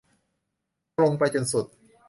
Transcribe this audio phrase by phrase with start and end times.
[0.97, 1.65] ตรงไปจนสุด